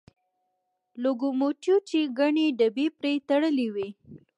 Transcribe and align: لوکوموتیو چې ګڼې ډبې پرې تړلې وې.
لوکوموتیو 1.01 1.75
چې 1.89 1.99
ګڼې 2.19 2.45
ډبې 2.59 2.87
پرې 2.97 3.13
تړلې 3.29 3.67
وې. 3.75 3.89